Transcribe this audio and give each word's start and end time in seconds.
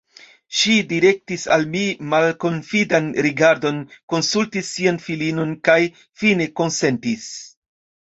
Ŝi 0.59 0.75
direktis 0.91 1.41
al 1.55 1.65
mi 1.73 1.81
malkonfidan 2.13 3.09
rigardon, 3.25 3.77
konsultis 4.13 4.71
sian 4.79 4.97
filinon, 5.09 5.53
kaj 5.69 5.77
fine 6.23 6.49
konsentis. 6.61 7.29